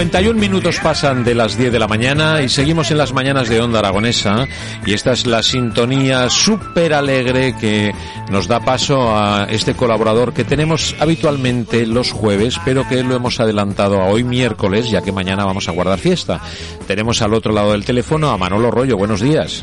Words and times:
51 0.00 0.40
minutos 0.40 0.80
pasan 0.82 1.24
de 1.24 1.34
las 1.34 1.58
10 1.58 1.72
de 1.72 1.78
la 1.78 1.86
mañana 1.86 2.40
y 2.40 2.48
seguimos 2.48 2.90
en 2.90 2.96
las 2.96 3.12
mañanas 3.12 3.50
de 3.50 3.60
Onda 3.60 3.80
Aragonesa 3.80 4.48
y 4.86 4.94
esta 4.94 5.12
es 5.12 5.26
la 5.26 5.42
sintonía 5.42 6.30
súper 6.30 6.94
alegre 6.94 7.54
que 7.60 7.92
nos 8.30 8.48
da 8.48 8.60
paso 8.60 9.14
a 9.14 9.46
este 9.50 9.74
colaborador 9.74 10.32
que 10.32 10.42
tenemos 10.42 10.96
habitualmente 11.00 11.84
los 11.84 12.12
jueves 12.12 12.58
pero 12.64 12.88
que 12.88 13.04
lo 13.04 13.14
hemos 13.14 13.40
adelantado 13.40 14.00
a 14.00 14.06
hoy 14.06 14.24
miércoles 14.24 14.90
ya 14.90 15.02
que 15.02 15.12
mañana 15.12 15.44
vamos 15.44 15.68
a 15.68 15.72
guardar 15.72 15.98
fiesta. 15.98 16.40
Tenemos 16.86 17.20
al 17.20 17.34
otro 17.34 17.52
lado 17.52 17.72
del 17.72 17.84
teléfono 17.84 18.30
a 18.30 18.38
Manolo 18.38 18.70
Rollo. 18.70 18.96
Buenos 18.96 19.20
días. 19.20 19.62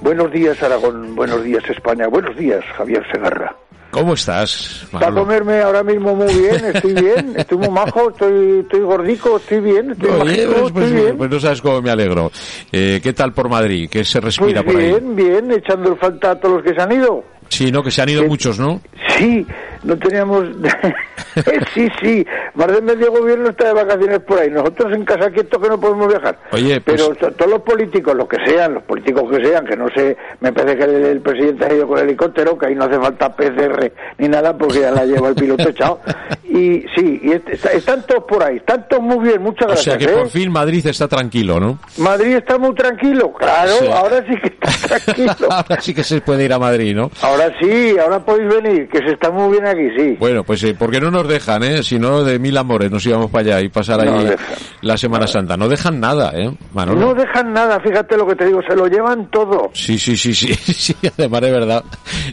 Buenos 0.00 0.32
días 0.32 0.62
Aragón, 0.62 1.14
buenos 1.14 1.44
días 1.44 1.62
España, 1.68 2.06
buenos 2.06 2.34
días 2.38 2.64
Javier 2.74 3.04
Segarra. 3.12 3.54
¿Cómo 3.94 4.14
estás? 4.14 4.86
Para 4.90 5.12
comerme 5.12 5.60
ahora 5.60 5.84
mismo 5.84 6.16
muy 6.16 6.26
bien, 6.34 6.64
estoy 6.64 6.94
bien, 6.94 7.34
estoy 7.36 7.58
muy 7.58 7.68
majo, 7.68 8.10
estoy, 8.10 8.58
estoy 8.62 8.80
gordico, 8.80 9.36
estoy 9.36 9.60
bien, 9.60 9.92
estoy, 9.92 10.10
Oye, 10.10 10.46
pues, 10.48 10.72
pues, 10.72 10.92
bien. 10.92 11.16
pues 11.16 11.30
no 11.30 11.38
sabes 11.38 11.62
cómo 11.62 11.80
me 11.80 11.90
alegro. 11.90 12.32
Eh, 12.72 12.98
¿Qué 13.00 13.12
tal 13.12 13.32
por 13.32 13.48
Madrid? 13.48 13.88
¿Qué 13.88 14.02
se 14.04 14.20
respira 14.20 14.64
pues 14.64 14.74
por 14.74 14.82
ahí? 14.82 14.88
bien, 14.90 15.14
bien, 15.14 15.52
echando 15.52 15.94
falta 15.94 16.32
a 16.32 16.40
todos 16.40 16.56
los 16.56 16.64
que 16.64 16.74
se 16.74 16.82
han 16.82 16.90
ido. 16.90 17.22
Sí, 17.48 17.70
¿no? 17.70 17.84
Que 17.84 17.92
se 17.92 18.02
han 18.02 18.08
ido 18.08 18.22
Que- 18.22 18.28
muchos, 18.28 18.58
¿no? 18.58 18.80
Sí, 19.16 19.46
no 19.84 19.96
teníamos... 19.98 20.46
sí, 21.74 21.88
sí, 22.00 22.26
más 22.54 22.68
de 22.68 22.80
medio 22.80 23.10
gobierno 23.12 23.50
está 23.50 23.68
de 23.68 23.72
vacaciones 23.74 24.20
por 24.20 24.38
ahí. 24.38 24.50
Nosotros 24.50 24.92
en 24.92 25.04
casa 25.04 25.30
quietos 25.30 25.60
que 25.62 25.68
no 25.68 25.80
podemos 25.80 26.08
viajar. 26.08 26.38
Oye, 26.52 26.80
pues- 26.80 27.02
Pero 27.02 27.14
to- 27.16 27.32
todos 27.32 27.50
los 27.50 27.60
políticos, 27.62 28.14
los 28.14 28.28
que 28.28 28.38
sean, 28.46 28.74
los 28.74 28.82
políticos 28.84 29.24
que 29.30 29.44
sean, 29.44 29.64
que 29.66 29.76
no 29.76 29.88
sé, 29.90 30.16
me 30.40 30.52
parece 30.52 30.76
que 30.78 30.84
el, 30.84 31.04
el 31.04 31.20
presidente 31.20 31.64
ha 31.66 31.72
ido 31.74 31.86
con 31.88 31.98
helicóptero, 31.98 32.56
que 32.58 32.66
ahí 32.66 32.74
no 32.74 32.84
hace 32.84 32.98
falta 32.98 33.34
PCR 33.34 33.92
ni 34.18 34.28
nada 34.28 34.56
porque 34.56 34.80
ya 34.80 34.90
la 34.90 35.04
lleva 35.04 35.28
el 35.28 35.34
piloto 35.34 35.68
echado. 35.68 36.00
Y 36.56 36.84
sí, 36.94 37.20
y 37.20 37.32
est- 37.32 37.48
está- 37.48 37.72
están 37.72 38.06
todos 38.06 38.22
por 38.28 38.40
ahí, 38.40 38.58
están 38.58 38.86
todos 38.88 39.02
muy 39.02 39.26
bien, 39.26 39.42
muchas 39.42 39.64
O 39.64 39.68
gracias. 39.70 39.84
sea 39.84 39.98
que 39.98 40.04
¿eh? 40.04 40.16
por 40.16 40.28
fin 40.30 40.52
Madrid 40.52 40.86
está 40.86 41.08
tranquilo, 41.08 41.58
¿no? 41.58 41.80
Madrid 41.98 42.36
está 42.36 42.58
muy 42.58 42.72
tranquilo, 42.76 43.32
claro, 43.32 43.72
Sí. 43.80 43.86
ahora 43.92 44.24
sí 44.28 44.34
que 44.40 44.48
está 44.48 44.88
tranquilo. 45.04 45.48
Ahora 45.50 45.80
sí 45.80 45.92
que 45.92 46.04
se 46.04 46.20
puede 46.20 46.44
ir 46.44 46.52
a 46.52 46.60
Madrid, 46.60 46.94
¿no? 46.94 47.10
Ahora 47.22 47.52
sí, 47.60 47.96
ahora 47.98 48.24
podéis 48.24 48.54
venir, 48.62 48.88
que 48.88 48.98
se 48.98 49.14
está 49.14 49.32
muy 49.32 49.50
bien 49.50 49.66
aquí, 49.66 49.88
sí. 49.98 50.16
Bueno, 50.20 50.44
pues 50.44 50.62
eh, 50.62 50.76
porque 50.78 51.00
no 51.00 51.10
nos 51.10 51.26
dejan, 51.26 51.64
¿eh? 51.64 51.82
Si 51.82 51.98
no, 51.98 52.22
de 52.22 52.38
mil 52.38 52.56
amores 52.56 52.88
nos 52.88 53.04
íbamos 53.04 53.32
para 53.32 53.56
allá 53.56 53.60
y 53.60 53.68
pasar 53.68 54.04
No 54.04 54.16
ahí 54.16 54.24
dejan. 54.26 54.46
la 54.82 54.96
Semana 54.96 55.26
Santa. 55.26 55.56
No 55.56 55.68
dejan 55.68 55.98
nada, 55.98 56.30
¿eh? 56.36 56.52
Manolo? 56.72 57.00
No 57.00 57.14
dejan 57.14 57.52
nada, 57.52 57.80
fíjate 57.80 58.16
lo 58.16 58.28
que 58.28 58.36
te 58.36 58.46
digo, 58.46 58.60
se 58.68 58.76
lo 58.76 58.86
llevan 58.86 59.28
todo. 59.28 59.70
Sí, 59.74 59.98
sí, 59.98 60.16
sí, 60.16 60.32
sí, 60.32 60.54
sí, 60.72 60.94
además 61.18 61.40
de 61.40 61.50
verdad, 61.50 61.84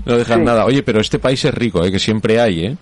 no 0.06 0.16
dejan 0.16 0.40
Sí. 0.42 0.46
nada. 0.46 0.66
Oye, 0.66 0.84
pero 0.84 1.00
este 1.02 1.18
país 1.18 1.44
es 1.44 1.56
rico, 1.56 1.84
¿eh? 1.84 1.92
Que 1.92 1.98
siempre 1.98 2.40
hay, 2.40 2.66
¿eh? 2.68 2.76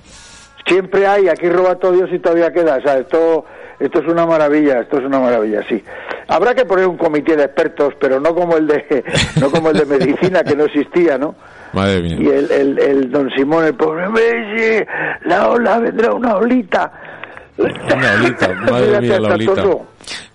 Siempre 0.69 1.05
hay, 1.05 1.27
aquí 1.27 1.49
roba 1.49 1.75
todo 1.75 1.91
Dios 1.91 2.09
y 2.13 2.19
todavía 2.19 2.53
queda. 2.53 2.77
O 2.77 2.81
sea, 2.81 2.97
esto, 2.99 3.43
esto 3.79 3.99
es 3.99 4.07
una 4.07 4.25
maravilla, 4.25 4.79
esto 4.81 4.99
es 4.99 5.05
una 5.05 5.19
maravilla, 5.19 5.61
sí. 5.67 5.83
Habrá 6.27 6.53
que 6.55 6.63
poner 6.63 6.87
un 6.87 6.95
comité 6.97 7.35
de 7.35 7.43
expertos, 7.45 7.93
pero 7.99 8.19
no 8.21 8.33
como 8.33 8.55
el 8.55 8.67
de, 8.67 9.03
no 9.41 9.49
como 9.51 9.71
el 9.71 9.77
de 9.79 9.85
medicina 9.85 10.43
que 10.43 10.55
no 10.55 10.65
existía, 10.65 11.17
¿no? 11.17 11.35
Madre 11.73 12.01
mía. 12.01 12.17
Y 12.19 12.27
el, 12.27 12.51
el, 12.51 12.79
el 12.79 13.11
don 13.11 13.29
Simón, 13.31 13.65
el 13.65 13.73
pobre, 13.75 14.07
"Messi, 14.09 14.85
la 15.25 15.49
ola, 15.49 15.79
vendrá 15.79 16.13
una 16.13 16.35
olita. 16.37 16.91
Una 17.57 18.13
olita, 18.13 18.47
madre 18.71 19.01
mía, 19.01 19.19
la 19.19 19.33
olita. 19.33 19.63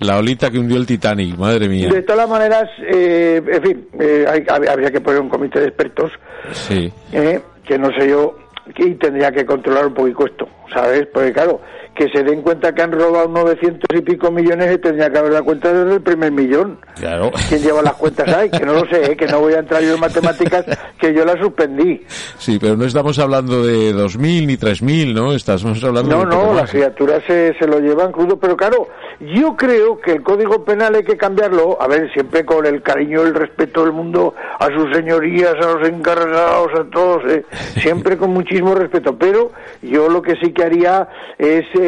La 0.01 0.19
olita 0.19 0.51
que 0.51 0.59
hundió 0.59 0.77
el 0.77 0.87
Titanic, 0.87 1.37
madre 1.39 1.69
mía. 1.69 1.89
De 1.91 2.03
todas 2.03 2.19
las 2.19 2.29
maneras, 2.29 2.69
eh, 2.87 3.43
en 3.47 3.63
fin, 3.63 3.89
eh, 3.99 4.25
hay- 4.29 4.43
hab- 4.45 4.69
habría 4.69 4.91
que 4.91 5.01
poner 5.01 5.21
un 5.21 5.29
comité 5.29 5.59
de 5.61 5.67
expertos 5.69 6.13
Sí. 6.53 6.93
eh, 7.13 7.41
que 7.67 7.79
no 7.79 7.89
sé 7.99 8.09
yo, 8.09 8.37
que 8.75 8.91
tendría 8.95 9.33
que 9.33 9.45
controlar 9.45 9.87
un 9.87 9.95
poquito 9.95 10.27
esto, 10.27 10.49
¿sabes? 10.73 11.07
Porque 11.13 11.33
claro, 11.33 11.61
que 11.95 12.09
se 12.09 12.25
den 12.25 12.43
cuenta 12.43 12.75
que 12.75 12.83
han 12.83 12.93
robado 12.93 13.29
900 13.29 13.85
y 13.95 14.01
pico 14.03 14.31
millones 14.31 14.75
y 14.75 14.79
tendría 14.79 15.11
que 15.11 15.19
haber 15.19 15.33
dado 15.33 15.45
cuenta 15.45 15.73
desde 15.73 15.95
el 15.95 16.03
primer 16.03 16.33
millón. 16.33 16.79
Claro. 16.97 17.31
¿Quién 17.49 17.63
lleva 17.63 17.83
las 17.83 17.95
cuentas 17.95 18.29
ahí? 18.35 18.51
Que 18.51 18.65
no 18.65 18.73
lo 18.73 18.87
sé, 18.87 19.13
¿eh? 19.13 19.17
que 19.17 19.27
no 19.27 19.41
voy 19.41 19.55
a 19.55 19.61
entrar 19.61 19.83
yo 19.83 19.95
en 19.95 20.01
matemáticas, 20.01 20.65
que 20.99 21.15
yo 21.15 21.25
las 21.25 21.39
suspendí. 21.39 22.05
Sí, 22.39 22.59
pero 22.61 22.77
no 22.77 22.85
estamos 22.85 23.19
hablando 23.19 23.65
de 23.65 23.95
2.000 23.95 24.47
ni 24.47 24.57
3.000, 24.57 25.15
¿no? 25.15 25.33
Estamos 25.33 25.83
hablando 25.85 26.11
No, 26.11 26.19
de 26.21 26.27
no, 26.27 26.55
las 26.55 26.71
criaturas 26.71 27.23
se, 27.27 27.55
se 27.59 27.67
lo 27.67 27.79
llevan 27.79 28.11
crudo, 28.11 28.39
pero 28.39 28.57
claro, 28.57 28.89
yo 29.21 29.57
creo 29.57 30.01
que 30.01 30.13
el 30.13 30.23
Código 30.23 30.65
Penal 30.65 30.97
hay 30.97 31.05
que 31.05 31.17
cambiarlo, 31.17 31.81
a 31.81 31.87
ver, 31.87 32.13
siempre 32.13 32.45
con 32.45 32.67
el 32.67 32.83
cariño 32.83 33.23
y 33.23 33.29
el 33.29 33.35
respeto 33.35 33.85
del 33.85 33.93
mundo 33.93 34.35
a 34.59 34.67
sus 34.67 34.93
señorías, 34.95 35.55
a 35.55 35.75
los 35.75 35.89
encargados, 35.89 36.69
a 36.75 36.85
todos, 36.91 37.23
eh, 37.27 37.45
siempre 37.77 38.17
con 38.17 38.31
muchísimo 38.31 38.75
respeto, 38.75 39.17
pero 39.17 39.53
yo 39.83 40.09
lo 40.09 40.23
que 40.23 40.35
sí 40.43 40.53
que 40.53 40.65
haría 40.65 41.09
es 41.39 41.65
eh, 41.75 41.84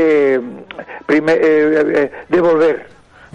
prime- 1.06 1.32
eh, 1.32 1.84
eh, 1.94 2.12
devolver, 2.28 2.86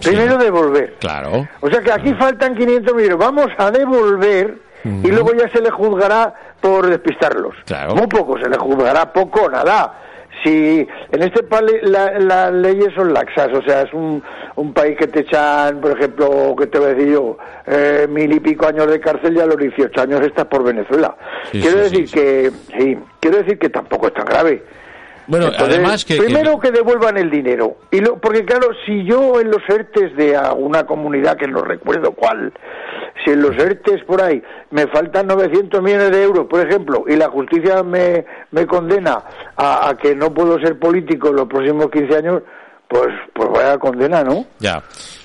primero 0.01 0.37
devolver. 0.37 0.95
Claro. 0.99 1.47
O 1.61 1.69
sea 1.69 1.81
que 1.81 1.91
aquí 1.91 2.13
faltan 2.15 2.55
500 2.55 2.93
millones. 2.95 3.17
Vamos 3.17 3.47
a 3.57 3.71
devolver 3.71 4.55
y 4.83 5.07
luego 5.11 5.33
ya 5.33 5.47
se 5.49 5.61
le 5.61 5.69
juzgará 5.69 6.33
por 6.59 6.87
despistarlos. 6.87 7.55
Claro. 7.65 7.95
Muy 7.95 8.07
poco, 8.07 8.39
se 8.39 8.49
le 8.49 8.57
juzgará 8.57 9.11
poco 9.13 9.49
nada. 9.49 9.97
Si 10.43 10.87
en 11.11 11.21
este 11.21 11.43
país 11.43 11.71
las 11.83 12.51
leyes 12.51 12.91
son 12.95 13.13
laxas, 13.13 13.49
o 13.53 13.61
sea, 13.61 13.81
es 13.83 13.93
un, 13.93 14.23
un 14.55 14.73
país 14.73 14.97
que 14.97 15.05
te 15.05 15.19
echan, 15.19 15.79
por 15.79 15.91
ejemplo, 15.91 16.55
que 16.57 16.65
te 16.65 16.79
voy 16.79 16.87
a 16.89 16.93
decir 16.95 17.11
yo, 17.13 17.37
eh, 17.67 18.07
mil 18.09 18.31
y 18.33 18.39
pico 18.39 18.65
años 18.65 18.87
de 18.87 18.99
cárcel 18.99 19.35
y 19.37 19.39
a 19.39 19.45
los 19.45 19.57
18 19.57 20.01
años 20.01 20.21
estás 20.21 20.45
por 20.45 20.63
Venezuela. 20.63 21.15
Sí, 21.51 21.61
quiero 21.61 21.77
sí, 21.77 21.83
decir 21.83 22.07
sí, 22.07 22.13
que, 22.15 22.51
sí, 22.75 22.97
quiero 23.19 23.37
decir 23.37 23.59
que 23.59 23.69
tampoco 23.69 24.07
es 24.07 24.13
tan 24.15 24.25
grave. 24.25 24.63
Bueno, 25.31 25.45
Entonces, 25.45 25.77
además 25.77 26.03
que... 26.03 26.17
primero 26.17 26.59
que 26.59 26.71
devuelvan 26.71 27.17
el 27.17 27.31
dinero. 27.31 27.77
Y 27.89 28.01
lo, 28.01 28.17
porque 28.17 28.43
claro 28.43 28.67
si 28.85 29.05
yo 29.05 29.39
en 29.39 29.49
los 29.49 29.61
ERTES 29.65 30.13
de 30.17 30.35
alguna 30.35 30.85
comunidad 30.85 31.37
que 31.37 31.47
no 31.47 31.61
recuerdo 31.61 32.11
cuál 32.11 32.51
si 33.23 33.31
en 33.31 33.41
los 33.41 33.57
ERTES 33.57 34.03
por 34.03 34.21
ahí 34.21 34.43
me 34.71 34.87
faltan 34.87 35.27
900 35.27 35.81
millones 35.81 36.11
de 36.11 36.23
euros 36.23 36.47
por 36.47 36.67
ejemplo 36.67 37.05
y 37.07 37.15
la 37.15 37.29
justicia 37.29 37.81
me, 37.81 38.25
me 38.51 38.65
condena 38.67 39.23
a, 39.55 39.89
a 39.89 39.97
que 39.97 40.15
no 40.15 40.33
puedo 40.33 40.59
ser 40.59 40.77
político 40.77 41.29
en 41.29 41.37
los 41.37 41.47
próximos 41.47 41.89
15 41.91 42.15
años 42.15 42.41
pues 42.91 43.07
pues 43.33 43.49
vaya 43.53 43.77
condena 43.77 44.21
no 44.23 44.45
Ya. 44.59 44.83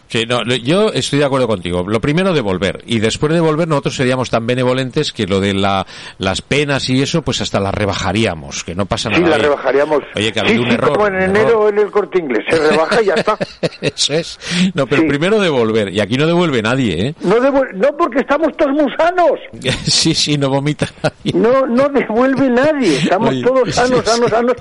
Sí, 0.09 0.22
no, 0.25 0.44
yo 0.44 0.93
estoy 0.93 1.19
de 1.19 1.25
acuerdo 1.25 1.49
contigo. 1.49 1.82
Lo 1.84 2.00
primero, 2.00 2.32
devolver. 2.32 2.81
Y 2.87 3.00
después 3.00 3.31
de 3.31 3.41
devolver, 3.41 3.66
nosotros 3.66 3.97
seríamos 3.97 4.31
tan 4.31 4.47
benevolentes 4.47 5.12
que 5.12 5.27
lo 5.27 5.41
de 5.41 5.53
la, 5.53 5.84
las 6.19 6.43
penas 6.43 6.88
y 6.91 7.03
eso, 7.03 7.22
pues 7.22 7.41
hasta 7.41 7.59
las 7.59 7.75
rebajaríamos, 7.75 8.62
que 8.62 8.77
no 8.77 8.87
pasa 8.87 9.10
sí 9.12 9.21
nada. 9.21 9.31
la 9.31 9.34
Oye, 9.34 9.43
rebajaríamos 9.47 9.99
Oye, 10.15 10.32
que 10.32 10.38
ha 10.38 10.43
sí, 10.44 10.49
habido 10.50 10.62
un 10.62 10.69
sí, 10.69 10.75
error. 10.75 10.93
como 10.93 11.06
en 11.09 11.15
un 11.16 11.22
enero 11.22 11.49
error. 11.49 11.72
en 11.72 11.78
el 11.81 11.91
corte 11.91 12.19
inglés 12.21 12.44
se 12.49 12.56
rebaja 12.71 13.03
y 13.03 13.06
ya 13.06 13.15
está 13.15 13.37
Eso 13.81 14.12
es. 14.15 14.38
No, 14.75 14.87
pero 14.87 15.03
Sí. 15.03 15.09
primero 15.09 15.41
devolver. 15.41 15.93
Y 15.93 15.98
aquí 15.98 16.16
no 16.16 16.27
devuelve 16.28 16.62
nadie, 16.62 17.09
¿eh? 17.09 17.15
no, 17.22 17.34
devuel- 17.38 17.72
no 17.75 17.88
porque 17.97 18.21
estamos 18.21 18.56
todos 18.56 18.71
muy 18.75 18.93
sanos 18.97 19.33
Sí, 19.87 20.15
sí, 20.15 20.38
no 20.38 20.50
vomita 20.50 20.87
nadie. 21.03 21.33
No, 21.34 21.66
no 21.66 21.88
devuelve 21.88 22.48
nadie. 22.48 22.97
Estamos 22.98 23.31
Oye, 23.31 23.43
todos 23.43 23.75
sanos, 23.75 23.98
sí, 24.04 24.10
sanos, 24.12 24.31
sanos. 24.31 24.54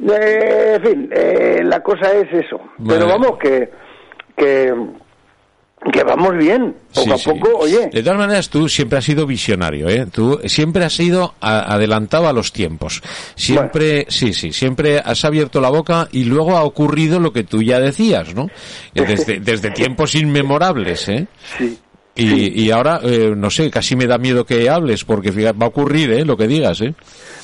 Eh, 0.00 0.74
en 0.76 0.82
fin, 0.82 1.10
eh, 1.12 1.60
la 1.64 1.80
cosa 1.82 2.12
es 2.12 2.44
eso. 2.44 2.60
Vale. 2.78 2.98
Pero 3.00 3.06
vamos, 3.06 3.38
que, 3.38 3.70
que, 4.36 4.74
que 5.92 6.02
vamos 6.04 6.36
bien. 6.36 6.74
Poco 6.92 7.04
Sí, 7.06 7.10
a 7.12 7.18
sí. 7.18 7.30
poco, 7.30 7.58
oye. 7.58 7.88
De 7.92 8.02
todas 8.02 8.18
maneras, 8.18 8.48
tú 8.50 8.68
siempre 8.68 8.98
has 8.98 9.04
sido 9.04 9.26
visionario, 9.26 9.88
¿eh? 9.88 10.06
Tú 10.10 10.40
siempre 10.46 10.84
has 10.84 10.94
sido 10.94 11.34
a- 11.40 11.74
adelantado 11.74 12.28
a 12.28 12.32
los 12.32 12.52
tiempos. 12.52 13.02
Siempre, 13.36 14.06
sí, 14.08 14.32
sí, 14.32 14.52
siempre 14.52 14.98
has 14.98 15.24
abierto 15.24 15.60
la 15.60 15.70
boca 15.70 16.08
y 16.10 16.24
luego 16.24 16.56
ha 16.56 16.64
ocurrido 16.64 17.20
lo 17.20 17.32
que 17.32 17.44
tú 17.44 17.62
ya 17.62 17.78
decías, 17.80 18.34
¿no? 18.34 18.48
Desde, 18.94 19.40
desde 19.40 19.70
tiempos 19.70 20.14
inmemorables, 20.14 21.08
¿eh? 21.08 21.26
Sí. 21.58 21.78
Y, 22.16 22.28
Sí. 22.28 22.52
y 22.54 22.70
ahora, 22.70 23.00
eh, 23.02 23.34
no 23.36 23.50
sé, 23.50 23.70
casi 23.70 23.96
me 23.96 24.06
da 24.06 24.18
miedo 24.18 24.44
que 24.44 24.68
hables, 24.70 25.04
porque 25.04 25.32
fíjate, 25.32 25.58
va 25.58 25.66
a 25.66 25.68
ocurrir, 25.70 26.12
¿eh? 26.12 26.24
Lo 26.24 26.36
que 26.36 26.46
digas, 26.46 26.80
¿eh? 26.80 26.94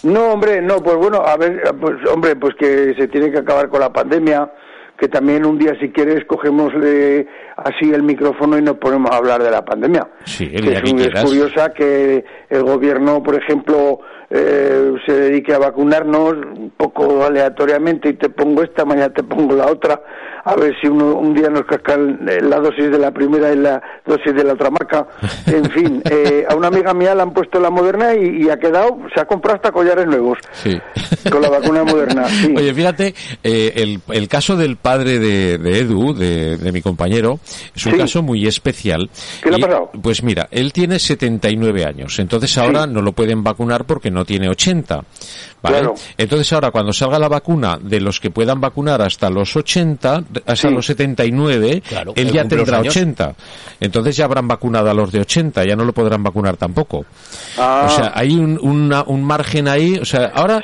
No, 0.04 0.32
hombre, 0.32 0.62
no, 0.62 0.76
pues 0.76 0.96
bueno, 0.96 1.18
a 1.26 1.36
ver, 1.36 1.60
pues 1.80 1.94
hombre, 2.12 2.36
pues 2.36 2.54
que 2.58 2.94
se 2.96 3.08
tiene 3.08 3.30
que 3.32 3.38
acabar 3.38 3.68
con 3.68 3.80
la 3.80 3.92
pandemia, 3.92 4.48
que 4.96 5.08
también 5.08 5.44
un 5.44 5.58
día, 5.58 5.72
si 5.80 5.88
quieres, 5.90 6.24
cogemos 6.26 6.72
así 7.56 7.90
el 7.92 8.02
micrófono 8.02 8.58
y 8.58 8.62
nos 8.62 8.76
ponemos 8.76 9.10
a 9.10 9.16
hablar 9.16 9.42
de 9.42 9.50
la 9.50 9.64
pandemia. 9.64 10.06
Sí, 10.24 10.44
el 10.52 10.62
que 10.62 10.72
es, 10.74 10.82
que 10.82 10.90
un- 10.92 10.98
es 11.00 11.06
quieras. 11.06 11.24
curiosa 11.24 11.72
que 11.72 12.24
el 12.48 12.62
gobierno, 12.62 13.22
por 13.22 13.34
ejemplo, 13.34 14.00
eh, 14.30 14.92
se 15.04 15.12
dedique 15.12 15.52
a 15.52 15.58
vacunarnos 15.58 16.34
un 16.56 16.72
poco 16.76 17.24
aleatoriamente 17.24 18.10
y 18.10 18.12
te 18.14 18.28
pongo 18.30 18.62
esta, 18.62 18.84
mañana 18.84 19.12
te 19.12 19.22
pongo 19.24 19.54
la 19.54 19.66
otra, 19.66 20.00
a 20.44 20.54
ver 20.56 20.74
si 20.80 20.86
uno, 20.86 21.16
un 21.16 21.34
día 21.34 21.50
nos 21.50 21.64
cascan 21.64 22.28
eh, 22.28 22.40
la 22.40 22.58
dosis 22.60 22.90
de 22.90 22.98
la 22.98 23.10
primera 23.10 23.52
y 23.52 23.56
la 23.56 23.82
dosis 24.06 24.34
de 24.34 24.44
la 24.44 24.52
otra 24.54 24.70
marca. 24.70 25.06
En 25.46 25.68
fin, 25.70 26.02
eh, 26.08 26.44
a 26.48 26.54
una 26.54 26.68
amiga 26.68 26.94
mía 26.94 27.14
le 27.14 27.22
han 27.22 27.32
puesto 27.32 27.58
la 27.58 27.70
moderna 27.70 28.14
y, 28.14 28.44
y 28.44 28.50
ha 28.50 28.56
quedado, 28.58 28.98
se 29.14 29.20
ha 29.20 29.24
comprado 29.24 29.56
hasta 29.56 29.72
collares 29.72 30.06
nuevos 30.06 30.38
Sí. 30.52 30.78
con 31.30 31.42
la 31.42 31.50
vacuna 31.50 31.82
moderna. 31.82 32.26
Sí. 32.28 32.54
Oye, 32.56 32.72
fíjate, 32.72 33.14
eh, 33.42 33.72
el, 33.76 34.00
el 34.12 34.28
caso 34.28 34.56
del 34.56 34.76
padre 34.76 35.18
de, 35.18 35.58
de 35.58 35.78
Edu, 35.80 36.14
de, 36.14 36.56
de 36.56 36.72
mi 36.72 36.82
compañero, 36.82 37.40
es 37.74 37.84
un 37.86 37.96
caso 37.96 38.22
muy 38.22 38.46
especial. 38.46 39.10
¿Qué 39.42 39.50
le 39.50 39.56
ha 39.56 39.58
pasado? 39.58 39.90
Pues 40.00 40.22
mira, 40.22 40.46
él 40.52 40.72
tiene 40.72 40.98
79 40.98 41.84
años, 41.84 42.18
entonces 42.18 42.56
ahora 42.58 42.86
no 42.86 43.02
lo 43.02 43.12
pueden 43.12 43.42
vacunar 43.42 43.84
porque 43.84 44.10
no 44.10 44.19
tiene 44.24 44.48
80. 44.48 45.04
¿vale? 45.62 45.90
Entonces 46.16 46.52
ahora 46.52 46.70
cuando 46.70 46.92
salga 46.92 47.18
la 47.18 47.28
vacuna 47.28 47.78
de 47.80 48.00
los 48.00 48.20
que 48.20 48.30
puedan 48.30 48.60
vacunar 48.60 49.02
hasta 49.02 49.30
los 49.30 49.54
80, 49.56 50.24
hasta 50.46 50.70
los 50.70 50.86
79, 50.86 51.82
él 52.14 52.32
ya 52.32 52.44
tendrá 52.46 52.80
80. 52.80 53.34
Entonces 53.80 54.16
ya 54.16 54.24
habrán 54.24 54.48
vacunado 54.48 54.90
a 54.90 54.94
los 54.94 55.12
de 55.12 55.20
80, 55.20 55.64
ya 55.64 55.76
no 55.76 55.84
lo 55.84 55.92
podrán 55.92 56.22
vacunar 56.22 56.56
tampoco. 56.56 57.04
Ah. 57.58 57.86
O 57.88 57.94
sea, 57.94 58.12
hay 58.14 58.34
un, 58.34 58.58
un 58.60 59.24
margen 59.24 59.68
ahí, 59.68 59.98
o 59.98 60.04
sea, 60.04 60.32
ahora 60.34 60.62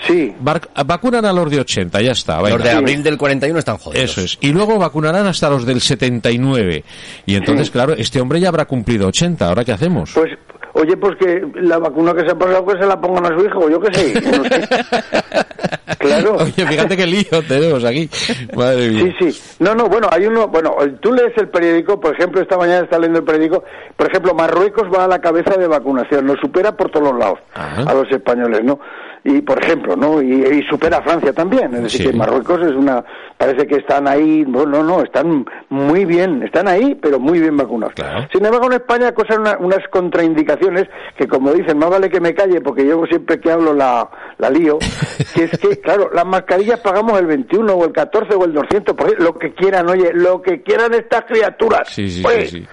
vacunan 0.85 1.25
a 1.25 1.33
los 1.33 1.51
de 1.51 1.61
80, 1.61 2.01
ya 2.03 2.13
está. 2.13 2.41
Los 2.41 2.63
de 2.63 2.71
abril 2.71 3.03
del 3.03 3.17
41 3.17 3.59
están 3.59 3.79
jodidos. 3.79 4.11
Eso 4.11 4.21
es. 4.21 4.39
Y 4.41 4.49
luego 4.49 4.79
vacunarán 4.79 5.27
hasta 5.27 5.49
los 5.51 5.65
del 5.65 5.81
79. 5.81 6.85
Y 7.27 7.35
entonces, 7.35 7.71
claro, 7.71 7.95
este 7.95 8.21
hombre 8.21 8.41
ya 8.41 8.49
habrá 8.49 8.65
cumplido 8.65 9.09
80. 9.09 9.49
¿Ahora 9.49 9.65
qué 9.65 9.73
hacemos? 9.73 10.13
Pues, 10.15 10.33
oye, 10.77 10.97
pues 10.97 11.17
que 11.17 11.47
la 11.55 11.79
vacuna 11.79 12.15
que 12.15 12.21
se 12.21 12.33
ha 12.33 12.39
pasado 12.39 12.67
que 12.67 12.79
se 12.79 12.87
la 12.87 13.01
pongan 13.01 13.27
a 13.27 13.39
su 13.39 13.45
hijo, 13.45 13.69
yo 13.69 13.81
qué 13.81 13.95
sé. 13.95 14.15
claro. 16.07 16.37
Oye, 16.41 16.67
fíjate 16.67 16.97
qué 16.97 17.07
lío 17.07 17.43
tenemos 17.47 17.85
aquí. 17.85 18.09
Madre 18.55 18.91
mía. 18.91 19.15
Sí, 19.19 19.31
sí. 19.31 19.57
No, 19.61 19.75
no, 19.75 19.89
bueno, 19.89 20.09
hay 20.11 20.27
uno, 20.27 20.49
bueno, 20.49 20.77
tú 21.01 21.13
lees 21.13 21.33
el 21.37 21.49
periódico, 21.49 22.01
por 22.01 22.15
ejemplo, 22.15 22.41
esta 22.41 22.57
mañana 22.57 22.85
está 22.85 22.99
leyendo 22.99 23.21
el 23.21 23.25
periódico, 23.25 23.65
por 23.97 24.09
ejemplo, 24.09 24.35
Marruecos 24.35 24.85
va 24.95 25.05
a 25.05 25.09
la 25.09 25.21
cabeza 25.21 25.57
de 25.59 25.67
vacunación, 25.67 26.27
nos 26.27 26.39
supera 26.41 26.77
por 26.77 26.91
todos 26.91 27.11
los 27.11 27.19
lados 27.19 27.39
a 27.55 27.95
los 27.95 28.11
españoles, 28.11 28.63
¿no? 28.65 28.79
y 29.27 29.43
por 29.43 29.63
ejemplo, 29.63 29.97
¿no? 29.97 30.23
Y, 30.23 30.63
supera 30.71 30.99
a 30.99 31.03
Francia 31.03 31.33
también, 31.33 31.75
es 31.75 31.83
decir, 31.83 32.11
que 32.11 32.17
Marruecos 32.17 32.61
es 32.63 32.73
una, 32.73 33.05
parece 33.37 33.67
que 33.67 33.77
están 33.77 34.07
ahí, 34.07 34.45
no, 34.47 34.65
no, 34.65 34.85
no, 34.85 35.03
están 35.03 35.45
muy 35.69 36.05
bien, 36.05 36.45
están 36.45 36.69
ahí, 36.69 36.95
pero 36.95 37.19
muy 37.19 37.41
bien 37.41 37.57
vacunados. 37.57 37.95
Sin 38.33 38.45
embargo, 38.45 38.67
en 38.67 38.75
España 38.75 39.13
cosas 39.13 39.39
unas 39.59 39.81
contraindicaciones 39.91 40.85
que, 41.19 41.27
como 41.27 41.53
dicen, 41.53 41.77
más 41.77 41.91
vale 41.91 42.09
que 42.09 42.21
me 42.21 42.35
calle 42.35 42.61
porque 42.61 42.87
yo 42.87 43.05
siempre 43.07 43.41
que 43.41 43.51
hablo 43.51 43.75
la, 43.75 44.09
la 44.39 44.49
lío, 44.49 44.79
que 45.35 45.45
es 45.45 45.59
que, 45.59 45.81
claro, 45.81 46.11
las 46.13 46.27
mascarillas 46.27 46.81
pagamos 46.81 47.19
el 47.19 47.27
21 47.27 47.73
o 47.73 47.85
el 47.85 47.93
14 47.93 48.35
o 48.35 48.45
el 48.45 48.53
200, 48.53 48.95
por 48.95 49.21
lo 49.21 49.39
que 49.39 49.53
quieran, 49.55 49.89
oye, 49.89 50.13
lo 50.13 50.41
que 50.43 50.63
quieran 50.63 50.95
estas 50.95 51.25
criaturas. 51.25 51.89
Sí, 51.89 52.09
sí, 52.09 52.23
pues, 52.23 52.51
sí, 52.51 52.67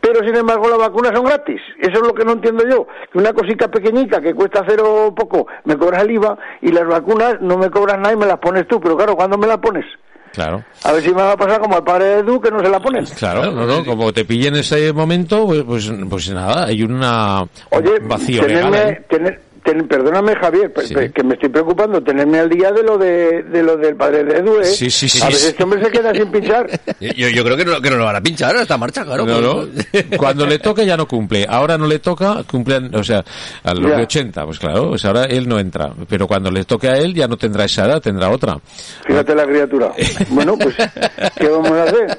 Pero 0.00 0.24
sin 0.24 0.36
embargo, 0.36 0.68
las 0.68 0.78
vacunas 0.78 1.12
son 1.14 1.24
gratis. 1.24 1.60
Eso 1.78 2.00
es 2.00 2.06
lo 2.06 2.14
que 2.14 2.24
no 2.24 2.32
entiendo 2.32 2.64
yo. 2.68 2.86
Que 3.12 3.18
una 3.18 3.32
cosita 3.32 3.68
pequeñita 3.68 4.20
que 4.20 4.34
cuesta 4.34 4.64
cero 4.66 5.12
poco 5.16 5.46
me 5.64 5.76
cobra 5.76 6.02
el 6.02 6.10
IVA 6.10 6.38
y 6.62 6.72
las 6.72 6.86
vacunas 6.86 7.40
no 7.40 7.56
me 7.56 7.70
cobran 7.70 8.02
nada 8.02 8.14
y 8.14 8.18
me 8.18 8.26
las 8.26 8.38
pones 8.38 8.66
tú. 8.66 8.80
Pero 8.80 8.96
claro, 8.96 9.16
¿cuándo 9.16 9.38
me 9.38 9.46
las 9.46 9.58
pones? 9.58 9.84
Claro. 10.32 10.62
A 10.84 10.92
ver 10.92 11.02
si 11.02 11.08
me 11.08 11.22
va 11.22 11.32
a 11.32 11.36
pasar 11.36 11.60
como 11.60 11.76
al 11.76 11.84
padre 11.84 12.04
de 12.04 12.18
Edu 12.20 12.40
que 12.40 12.50
no 12.50 12.60
se 12.60 12.68
la 12.68 12.80
ponen. 12.80 13.04
Claro, 13.06 13.50
no, 13.50 13.66
no, 13.66 13.84
como 13.84 14.12
te 14.12 14.24
pille 14.24 14.48
en 14.48 14.56
ese 14.56 14.92
momento, 14.92 15.46
pues, 15.46 15.62
pues, 15.64 15.92
pues 16.08 16.30
nada, 16.30 16.66
hay 16.66 16.82
una 16.82 17.42
Oye, 17.70 17.98
vacío 18.02 18.42
tenerme, 18.42 19.00
tener, 19.08 19.40
perdóname 19.88 20.34
Javier, 20.36 20.72
que 21.14 21.22
me 21.22 21.34
estoy 21.34 21.48
preocupando, 21.48 22.02
tenerme 22.02 22.38
al 22.38 22.48
día 22.48 22.70
de 22.72 22.82
lo 22.82 22.98
de, 22.98 23.42
de 23.42 23.62
lo 23.62 23.76
del 23.76 23.96
padre 23.96 24.24
de 24.24 24.38
Edu, 24.38 24.60
¿eh? 24.60 24.64
Sí, 24.64 24.90
sí, 24.90 25.08
sí. 25.08 25.20
A 25.22 25.26
veces 25.26 25.48
este 25.48 25.62
hombre 25.62 25.84
se 25.84 25.90
queda 25.90 26.12
sin 26.14 26.30
pinchar. 26.30 26.68
Yo, 27.00 27.28
yo 27.28 27.44
creo 27.44 27.56
que 27.56 27.64
no, 27.64 27.80
que 27.80 27.90
no 27.90 27.96
lo 27.96 28.04
van 28.04 28.16
a 28.16 28.20
pinchar 28.20 28.56
a 28.56 28.62
esta 28.62 28.76
marcha, 28.76 29.04
claro. 29.04 29.26
Cuando 30.16 30.46
le 30.46 30.58
toque 30.58 30.84
ya 30.84 30.96
no 30.96 31.06
cumple. 31.06 31.46
Ahora 31.48 31.78
no 31.78 31.86
le 31.86 31.98
toca, 31.98 32.42
cumplen, 32.44 32.94
o 32.94 33.04
sea, 33.04 33.24
a 33.62 33.74
los 33.74 33.90
de 33.96 34.02
80, 34.02 34.44
pues 34.44 34.58
claro, 34.58 34.90
pues 34.90 35.04
ahora 35.04 35.24
él 35.24 35.48
no 35.48 35.58
entra. 35.58 35.92
Pero 36.08 36.26
cuando 36.26 36.50
le 36.50 36.64
toque 36.64 36.88
a 36.88 36.96
él 36.96 37.14
ya 37.14 37.28
no 37.28 37.36
tendrá 37.36 37.64
esa 37.64 37.86
edad, 37.86 38.00
tendrá 38.00 38.30
otra. 38.30 38.58
Fíjate 39.06 39.34
la 39.34 39.46
criatura. 39.46 39.92
bueno, 40.30 40.56
pues, 40.56 40.74
¿qué 41.36 41.48
vamos 41.48 41.70
a 41.70 41.82
hacer? 41.84 42.18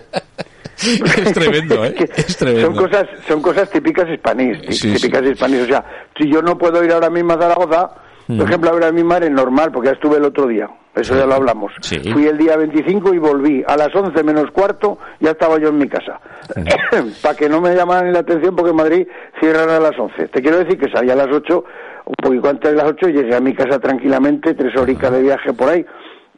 es 1.17 1.33
tremendo, 1.33 1.85
¿eh? 1.85 1.95
Es 2.15 2.37
tremendo. 2.37 2.67
Son 2.67 2.75
cosas, 2.75 3.07
son 3.27 3.41
cosas 3.41 3.69
típicas 3.69 4.07
hispanís, 4.09 4.61
típicas 4.61 5.23
hispanís. 5.23 5.63
O 5.63 5.67
sea, 5.67 5.83
si 6.17 6.31
yo 6.31 6.41
no 6.41 6.57
puedo 6.57 6.83
ir 6.83 6.91
ahora 6.91 7.09
mismo 7.09 7.33
a 7.33 7.41
Zaragoza, 7.41 7.89
por 8.27 8.37
mm. 8.37 8.41
ejemplo, 8.41 8.69
a 8.69 8.73
ver 8.73 8.83
a 8.85 8.91
mi 8.91 9.03
madre 9.03 9.29
normal, 9.29 9.71
porque 9.71 9.87
ya 9.87 9.93
estuve 9.93 10.17
el 10.17 10.25
otro 10.25 10.47
día. 10.47 10.69
Eso 10.95 11.15
ya 11.15 11.25
lo 11.25 11.35
hablamos. 11.35 11.71
Fui 12.11 12.25
el 12.25 12.37
día 12.37 12.57
25 12.57 13.13
y 13.13 13.17
volví. 13.17 13.63
A 13.65 13.77
las 13.77 13.93
11 13.93 14.23
menos 14.23 14.51
cuarto 14.51 14.97
ya 15.19 15.31
estaba 15.31 15.57
yo 15.59 15.69
en 15.69 15.77
mi 15.77 15.87
casa. 15.87 16.19
Para 17.21 17.35
que 17.35 17.47
no 17.47 17.61
me 17.61 17.75
llamaran 17.75 18.11
la 18.11 18.19
atención 18.19 18.55
porque 18.55 18.71
en 18.71 18.75
Madrid 18.75 19.07
cierran 19.39 19.69
a 19.69 19.79
las 19.79 19.97
11. 19.97 20.27
Te 20.27 20.41
quiero 20.41 20.57
decir 20.59 20.77
que 20.77 20.91
salí 20.91 21.09
a 21.09 21.15
las 21.15 21.27
8, 21.27 21.63
un 22.05 22.15
poquito 22.21 22.49
antes 22.49 22.71
de 22.71 22.77
las 22.77 22.85
8 22.87 23.09
y 23.09 23.13
llegué 23.13 23.35
a 23.35 23.39
mi 23.39 23.53
casa 23.53 23.79
tranquilamente, 23.79 24.53
tres 24.53 24.75
horitas 24.75 25.11
de 25.11 25.21
viaje 25.21 25.53
por 25.53 25.69
ahí. 25.69 25.85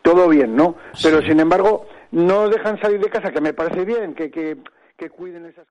Todo 0.01 0.27
bien, 0.27 0.55
¿no? 0.55 0.75
Pero 1.01 1.21
sin 1.21 1.39
embargo, 1.39 1.87
no 2.11 2.49
dejan 2.49 2.79
salir 2.79 2.99
de 2.99 3.09
casa, 3.09 3.31
que 3.31 3.41
me 3.41 3.53
parece 3.53 3.85
bien, 3.85 4.13
que, 4.13 4.29
que, 4.29 4.57
que 4.97 5.09
cuiden 5.09 5.45
esas 5.45 5.67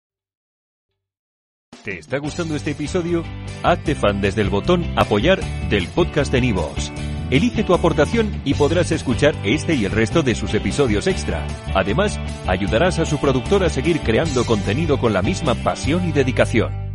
¿Te 1.84 1.98
está 1.98 2.18
gustando 2.18 2.56
este 2.56 2.72
episodio? 2.72 3.22
Hazte 3.62 3.94
fan 3.94 4.20
desde 4.20 4.42
el 4.42 4.50
botón 4.50 4.84
apoyar 4.96 5.40
del 5.70 5.86
podcast 5.88 6.32
de 6.32 6.40
Nivos. 6.40 6.92
Elige 7.30 7.62
tu 7.62 7.72
aportación 7.72 8.42
y 8.44 8.54
podrás 8.54 8.90
escuchar 8.90 9.34
este 9.44 9.74
y 9.74 9.84
el 9.84 9.92
resto 9.92 10.22
de 10.22 10.34
sus 10.34 10.54
episodios 10.54 11.06
extra. 11.06 11.46
Además, 11.74 12.18
ayudarás 12.46 12.98
a 12.98 13.06
su 13.06 13.18
productor 13.18 13.64
a 13.64 13.70
seguir 13.70 14.00
creando 14.00 14.44
contenido 14.44 14.98
con 14.98 15.12
la 15.12 15.22
misma 15.22 15.54
pasión 15.54 16.08
y 16.08 16.12
dedicación. 16.12 16.87